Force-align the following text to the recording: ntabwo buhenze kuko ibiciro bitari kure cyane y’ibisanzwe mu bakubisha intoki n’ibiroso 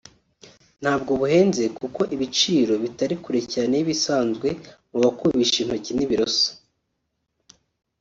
ntabwo 0.81 1.11
buhenze 1.19 1.63
kuko 1.79 2.01
ibiciro 2.15 2.73
bitari 2.83 3.15
kure 3.23 3.41
cyane 3.53 3.73
y’ibisanzwe 3.75 4.47
mu 4.91 4.97
bakubisha 5.03 5.57
intoki 5.63 5.91
n’ibiroso 5.95 6.49